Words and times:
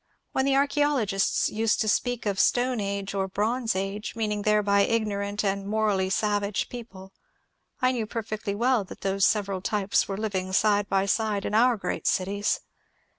When 0.31 0.45
the 0.45 0.55
archaeologists 0.55 1.47
used 1.47 1.79
to 1.81 1.87
speak 1.87 2.25
of 2.25 2.39
stone 2.39 2.79
age 2.79 3.13
or 3.13 3.27
bronze 3.27 3.75
age, 3.75 4.15
meaning 4.15 4.41
thereby 4.41 4.79
ignorant 4.79 5.43
and 5.43 5.67
morally 5.67 6.09
savage 6.09 6.69
people, 6.69 7.13
I 7.83 7.91
knew 7.91 8.07
perfectly 8.07 8.55
well 8.55 8.83
that 8.85 9.01
those 9.01 9.27
several 9.27 9.61
types 9.61 10.07
were 10.07 10.17
living 10.17 10.53
side 10.53 10.89
by 10.89 11.05
side 11.05 11.45
in 11.45 11.53
our 11.53 11.77
great 11.77 12.07
cities. 12.07 12.61